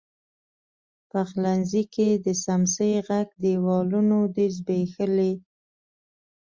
[1.09, 5.33] پخلنځي کې د څمڅۍ ږغ، دیوالونو دی زبیښلي